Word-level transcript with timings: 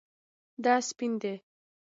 دا 0.63 0.73
سپین 0.87 1.13
دی 1.21 1.33